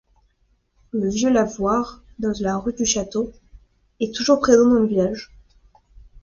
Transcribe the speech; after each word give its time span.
Le 0.93 1.09
vieux 1.09 1.29
lavoir, 1.29 2.01
dans 2.17 2.33
la 2.39 2.57
rue 2.57 2.73
du 2.73 2.87
Château, 2.87 3.31
est 3.99 4.15
toujours 4.15 4.39
présent 4.39 4.65
dans 4.67 4.79
le 4.79 4.87
village. 4.87 5.29